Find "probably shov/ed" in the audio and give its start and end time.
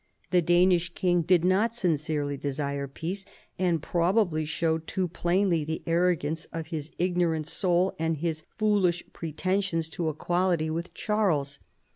3.83-4.87